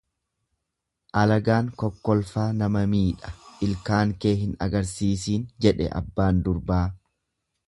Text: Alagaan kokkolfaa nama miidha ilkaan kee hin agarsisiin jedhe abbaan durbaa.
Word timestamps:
Alagaan 1.23 1.69
kokkolfaa 1.81 2.47
nama 2.63 2.83
miidha 2.95 3.35
ilkaan 3.69 4.17
kee 4.25 4.35
hin 4.43 4.59
agarsisiin 4.69 5.49
jedhe 5.67 5.95
abbaan 6.03 6.43
durbaa. 6.49 6.85